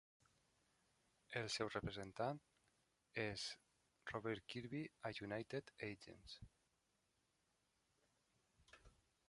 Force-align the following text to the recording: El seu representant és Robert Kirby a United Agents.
El 1.41 1.49
seu 1.55 1.67
representant 1.73 2.39
és 3.25 3.43
Robert 4.13 4.47
Kirby 4.55 4.81
a 5.09 5.11
United 5.21 5.69
Agents. 5.91 6.39